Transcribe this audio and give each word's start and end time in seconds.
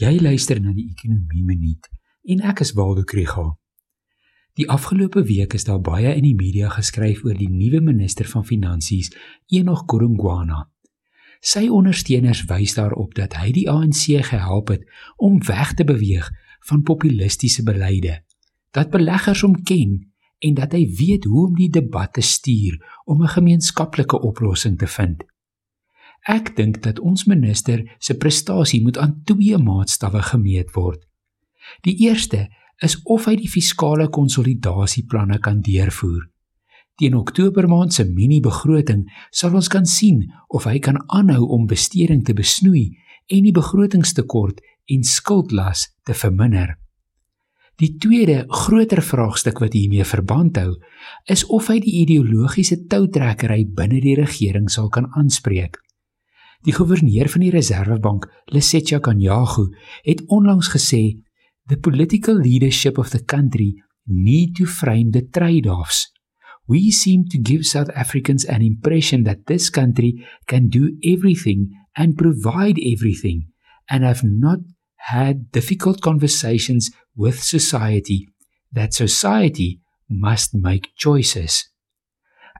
Jy 0.00 0.22
luister 0.24 0.56
na 0.56 0.70
die 0.72 0.86
Ekonomie 0.88 1.42
Minuut 1.44 1.84
en 2.32 2.40
ek 2.48 2.62
is 2.64 2.70
Waldo 2.72 3.02
Krügel. 3.04 3.50
Die 4.56 4.64
afgelope 4.72 5.20
week 5.28 5.52
is 5.52 5.66
daar 5.68 5.82
baie 5.84 6.14
in 6.16 6.24
die 6.24 6.36
media 6.38 6.70
geskryf 6.72 7.20
oor 7.26 7.36
die 7.36 7.50
nuwe 7.52 7.82
minister 7.84 8.24
van 8.30 8.46
Finansies, 8.48 9.10
Enoch 9.52 9.82
Godongwana. 9.92 10.62
Sy 11.44 11.66
ondersteuners 11.68 12.46
wys 12.48 12.76
daarop 12.78 13.12
dat 13.18 13.36
hy 13.36 13.50
die 13.52 13.66
ANC 13.68 14.16
gehelp 14.30 14.72
het 14.72 14.88
om 15.20 15.36
weg 15.44 15.74
te 15.76 15.84
beweeg 15.84 16.30
van 16.70 16.84
populistiese 16.88 17.64
beleide, 17.68 18.22
dat 18.72 18.88
beleggers 18.94 19.44
hom 19.44 19.58
ken 19.60 19.98
en 20.40 20.56
dat 20.56 20.72
hy 20.72 20.86
weet 20.88 21.28
hoe 21.28 21.50
om 21.50 21.58
die 21.58 21.68
debat 21.68 22.16
te 22.16 22.24
stuur 22.24 22.80
om 23.04 23.20
'n 23.20 23.34
gemeenskaplike 23.36 24.24
oplossing 24.24 24.78
te 24.78 24.86
vind. 24.86 25.20
Ek 26.28 26.52
dink 26.56 26.82
dat 26.84 27.00
ons 27.02 27.24
minister 27.26 27.82
se 27.98 28.14
prestasie 28.14 28.82
moet 28.82 28.98
aan 28.98 29.22
twee 29.26 29.58
maatstawwe 29.58 30.22
gemeet 30.22 30.70
word. 30.76 31.00
Die 31.82 31.96
eerste 32.06 32.46
is 32.82 32.98
of 33.10 33.26
hy 33.26 33.36
die 33.38 33.50
fiskale 33.50 34.08
konsolidasieplanne 34.10 35.40
kan 35.42 35.62
deurvoer. 35.62 36.28
Teen 37.00 37.16
Oktober 37.18 37.66
maand 37.66 37.94
se 37.94 38.04
mini-begroting 38.06 39.06
sal 39.34 39.56
ons 39.58 39.70
kan 39.72 39.86
sien 39.88 40.28
of 40.48 40.68
hy 40.68 40.78
kan 40.78 41.00
aanhou 41.08 41.48
om 41.56 41.66
besteding 41.66 42.22
te 42.26 42.36
besnoei 42.38 42.92
en 43.32 43.42
die 43.46 43.54
begrotingstekort 43.54 44.60
en 44.92 45.02
skuldlas 45.06 45.88
te 46.06 46.14
verminder. 46.14 46.76
Die 47.80 47.96
tweede 47.98 48.44
groter 48.52 49.00
vraagstuk 49.02 49.62
wat 49.62 49.74
hiermee 49.74 50.04
verband 50.06 50.58
hou, 50.60 50.76
is 51.26 51.42
of 51.48 51.70
hy 51.72 51.80
die 51.82 52.02
ideologiese 52.02 52.84
toutrekkery 52.90 53.64
binne 53.74 54.02
die 54.04 54.14
regering 54.18 54.68
sal 54.70 54.90
kan 54.92 55.08
aanspreek. 55.18 55.80
Die 56.62 56.74
goewerneur 56.74 57.26
van 57.28 57.42
die 57.42 57.50
Reserwebank, 57.50 58.28
Lesetja 58.54 59.00
Kanyagu, 59.02 59.66
het 60.06 60.22
onlangs 60.30 60.68
gesê 60.70 61.18
the 61.66 61.76
political 61.76 62.38
leadership 62.38 62.98
of 62.98 63.10
the 63.10 63.24
country 63.24 63.82
need 64.06 64.54
to 64.56 64.66
frame 64.66 65.10
the 65.10 65.26
trade-offs. 65.28 66.12
We 66.66 66.90
seem 66.90 67.26
to 67.28 67.38
give 67.42 67.64
South 67.64 67.90
Africans 67.90 68.46
an 68.46 68.62
impression 68.62 69.24
that 69.24 69.46
this 69.46 69.70
country 69.70 70.24
can 70.46 70.68
do 70.68 70.96
everything 71.02 71.74
and 71.96 72.16
provide 72.16 72.78
everything 72.78 73.50
and 73.90 74.04
have 74.04 74.22
not 74.22 74.58
had 75.10 75.50
difficult 75.50 76.00
conversations 76.00 76.90
with 77.16 77.42
society 77.42 78.28
that 78.72 78.94
society 78.94 79.80
must 80.08 80.54
make 80.54 80.94
choices. 80.94 81.72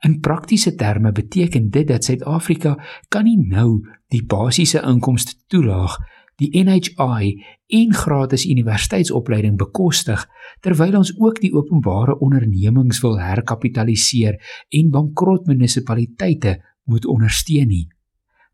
In 0.03 0.19
praktiese 0.21 0.75
terme 0.75 1.13
beteken 1.13 1.71
dit 1.71 1.87
dat 1.87 2.05
Suid-Afrika 2.05 2.75
kan 3.09 3.25
nie 3.25 3.39
nou 3.39 3.79
die 4.13 4.23
basiese 4.29 4.83
inkomste 4.85 5.39
toelaag, 5.49 5.97
die 6.41 6.51
NHI 6.65 7.33
en 7.79 7.95
gratis 7.95 8.45
universiteitsopleiding 8.49 9.57
bekostig 9.61 10.25
terwyl 10.65 10.99
ons 11.01 11.13
ook 11.21 11.41
die 11.43 11.53
openbare 11.55 12.19
ondernemings 12.25 13.03
wil 13.05 13.19
herkapitaliseer 13.21 14.39
en 14.71 14.91
bankrot 14.93 15.47
munisipaliteite 15.51 16.59
moet 16.89 17.07
ondersteun 17.07 17.69
nie. 17.69 17.87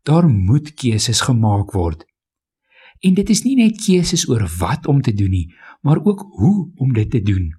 Daar 0.03 0.29
moet 0.29 0.73
keuses 0.79 1.21
gemaak 1.25 1.73
word. 1.75 2.05
En 2.99 3.15
dit 3.15 3.29
is 3.29 3.43
nie 3.45 3.55
net 3.59 3.79
keuses 3.79 4.27
oor 4.29 4.43
wat 4.59 4.87
om 4.87 5.01
te 5.01 5.13
doen 5.15 5.31
nie, 5.31 5.47
maar 5.81 6.03
ook 6.03 6.25
hoe 6.39 6.71
om 6.75 6.93
dit 6.93 7.11
te 7.11 7.21
doen. 7.23 7.51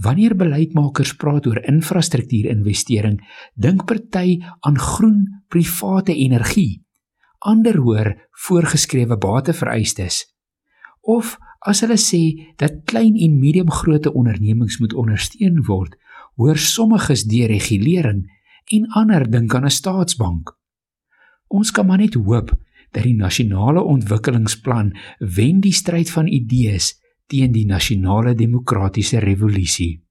Wanneer 0.00 0.36
beleidsmakers 0.38 1.16
praat 1.20 1.46
oor 1.46 1.58
infrastruktuurinvestering, 1.68 3.18
dink 3.54 3.84
party 3.84 4.38
aan 4.60 4.78
groen 4.78 5.26
private 5.48 6.14
energie. 6.14 6.80
Ander 7.40 7.78
hoor 7.80 8.28
voorgeskrewe 8.46 9.16
batevereistes. 9.18 10.26
Of 11.00 11.38
as 11.64 11.80
hulle 11.80 11.96
sê 12.00 12.52
dat 12.60 12.82
klein 12.84 13.16
en 13.16 13.38
mediumgrootte 13.40 14.12
ondernemings 14.12 14.78
moet 14.80 14.94
ondersteun 14.94 15.62
word, 15.64 15.96
hoor 16.36 16.60
sommiges 16.60 17.24
deregulering 17.28 18.26
en 18.76 18.88
ander 18.96 19.24
dink 19.30 19.54
aan 19.54 19.64
'n 19.64 19.78
staatsbank. 19.80 20.52
Ons 21.48 21.70
kan 21.70 21.86
maar 21.86 21.98
net 21.98 22.14
hoop 22.14 22.52
dat 22.92 23.02
die 23.02 23.16
nasionale 23.16 23.82
ontwikkelingsplan 23.82 24.92
wen 25.18 25.60
die 25.60 25.72
stryd 25.72 26.10
van 26.10 26.26
idees 26.26 27.00
teen 27.26 27.52
die 27.52 27.66
nasionale 27.66 28.34
demokratiese 28.34 29.18
revolusie. 29.18 30.02